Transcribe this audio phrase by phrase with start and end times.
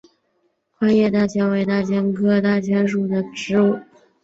[0.79, 3.79] 宽叶大戟为大戟科大戟属的植物。